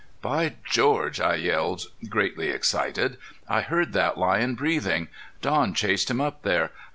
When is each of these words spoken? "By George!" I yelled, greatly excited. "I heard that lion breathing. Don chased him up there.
"By 0.23 0.53
George!" 0.67 1.19
I 1.21 1.35
yelled, 1.35 1.83
greatly 2.09 2.49
excited. 2.49 3.17
"I 3.47 3.61
heard 3.61 3.93
that 3.93 4.17
lion 4.17 4.55
breathing. 4.55 5.09
Don 5.43 5.75
chased 5.75 6.09
him 6.09 6.19
up 6.19 6.41
there. 6.41 6.71